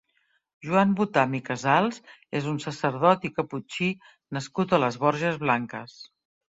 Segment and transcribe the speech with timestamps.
[0.69, 2.01] Joan Botam i Casals
[2.41, 3.93] és un sacerdot i caputxí
[4.41, 6.01] nascut a les Borges Blanques.